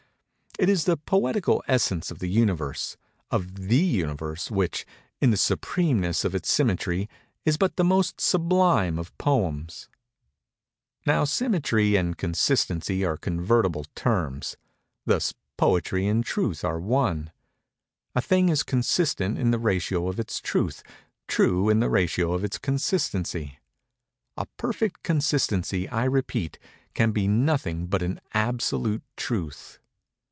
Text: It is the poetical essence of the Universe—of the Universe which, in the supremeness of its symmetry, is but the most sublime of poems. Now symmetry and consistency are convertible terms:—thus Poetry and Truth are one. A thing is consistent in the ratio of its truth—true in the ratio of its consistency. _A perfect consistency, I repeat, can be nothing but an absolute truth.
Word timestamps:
It 0.59 0.69
is 0.69 0.83
the 0.83 0.97
poetical 0.97 1.63
essence 1.67 2.11
of 2.11 2.19
the 2.19 2.27
Universe—of 2.29 3.67
the 3.69 3.77
Universe 3.83 4.51
which, 4.51 4.85
in 5.21 5.31
the 5.31 5.37
supremeness 5.37 6.23
of 6.25 6.35
its 6.35 6.51
symmetry, 6.51 7.09
is 7.45 7.55
but 7.57 7.77
the 7.77 7.83
most 7.85 8.19
sublime 8.21 8.99
of 8.99 9.17
poems. 9.17 9.87
Now 11.05 11.23
symmetry 11.23 11.95
and 11.95 12.15
consistency 12.17 13.03
are 13.05 13.15
convertible 13.17 13.85
terms:—thus 13.95 15.33
Poetry 15.57 16.05
and 16.05 16.23
Truth 16.23 16.63
are 16.65 16.81
one. 16.81 17.31
A 18.13 18.21
thing 18.21 18.49
is 18.49 18.61
consistent 18.61 19.39
in 19.39 19.49
the 19.51 19.57
ratio 19.57 20.09
of 20.09 20.19
its 20.19 20.39
truth—true 20.41 21.69
in 21.69 21.79
the 21.79 21.89
ratio 21.89 22.33
of 22.33 22.43
its 22.43 22.57
consistency. 22.59 23.57
_A 24.37 24.45
perfect 24.57 25.01
consistency, 25.01 25.87
I 25.89 26.03
repeat, 26.03 26.59
can 26.93 27.11
be 27.11 27.25
nothing 27.27 27.87
but 27.87 28.03
an 28.03 28.19
absolute 28.35 29.01
truth. 29.17 29.79